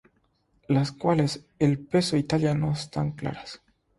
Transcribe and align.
Las 0.67 0.91
cuales 0.91 1.45
el 1.59 1.77
peso 1.77 2.17
y 2.17 2.23
talla 2.23 2.55
no 2.55 2.71
están 2.73 3.11
claras 3.11 3.61